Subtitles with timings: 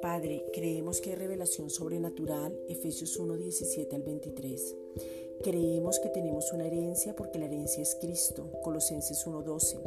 [0.00, 4.76] Padre, creemos que hay revelación sobrenatural, Efesios 1, 17 al 23.
[5.42, 9.78] Creemos que tenemos una herencia porque la herencia es Cristo, Colosenses 1:12,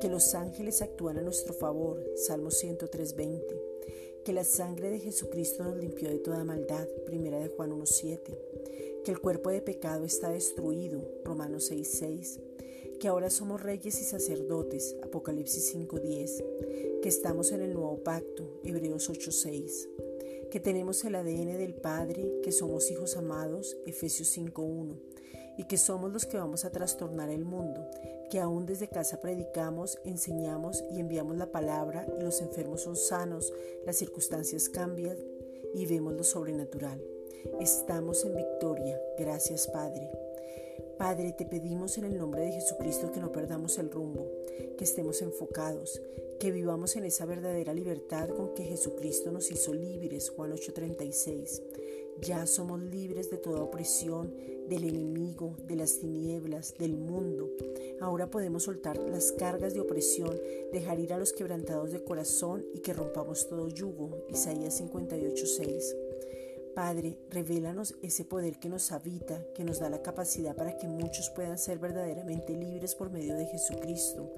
[0.00, 3.60] que los ángeles actúan a nuestro favor, Salmo 103:20,
[4.24, 8.38] que la sangre de Jesucristo nos limpió de toda maldad, Primera de Juan 1:7,
[9.04, 12.40] que el cuerpo de pecado está destruido, Romanos 6:6,
[13.00, 16.44] que ahora somos reyes y sacerdotes, Apocalipsis 5:10,
[17.02, 19.88] que estamos en el nuevo pacto, Hebreos 8:6
[20.52, 24.98] que tenemos el ADN del Padre, que somos hijos amados, Efesios 5.1,
[25.56, 27.88] y que somos los que vamos a trastornar el mundo,
[28.30, 33.50] que aún desde casa predicamos, enseñamos y enviamos la palabra y los enfermos son sanos,
[33.86, 35.16] las circunstancias cambian
[35.74, 37.02] y vemos lo sobrenatural.
[37.58, 40.10] Estamos en victoria, gracias Padre.
[40.98, 44.26] Padre, te pedimos en el nombre de Jesucristo que no perdamos el rumbo,
[44.76, 46.00] que estemos enfocados,
[46.38, 51.62] que vivamos en esa verdadera libertad con que Jesucristo nos hizo libres, Juan 8:36.
[52.20, 54.34] Ya somos libres de toda opresión,
[54.68, 57.50] del enemigo, de las tinieblas, del mundo.
[58.00, 60.38] Ahora podemos soltar las cargas de opresión,
[60.72, 66.11] dejar ir a los quebrantados de corazón y que rompamos todo yugo, Isaías 58:6.
[66.74, 71.28] Padre, revélanos ese poder que nos habita, que nos da la capacidad para que muchos
[71.28, 74.32] puedan ser verdaderamente libres por medio de Jesucristo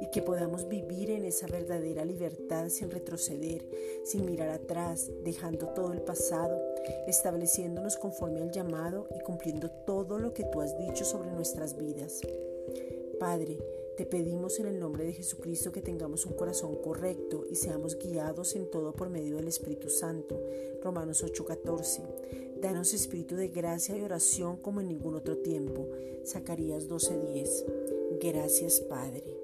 [0.00, 3.68] y que podamos vivir en esa verdadera libertad sin retroceder,
[4.04, 6.60] sin mirar atrás, dejando todo el pasado,
[7.08, 12.20] estableciéndonos conforme al llamado y cumpliendo todo lo que tú has dicho sobre nuestras vidas.
[13.18, 13.58] Padre,
[13.96, 18.56] te pedimos en el nombre de Jesucristo que tengamos un corazón correcto y seamos guiados
[18.56, 20.40] en todo por medio del Espíritu Santo.
[20.82, 22.02] Romanos 8:14.
[22.60, 25.88] Danos espíritu de gracia y oración como en ningún otro tiempo.
[26.24, 27.64] Zacarías 12:10.
[28.20, 29.41] Gracias Padre.